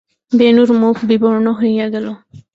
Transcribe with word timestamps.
বেণুর 0.31 0.69
মুখ 0.73 0.95
বিবর্ণ 1.05 1.45
হইয়া 1.59 1.87
গেল। 1.89 2.07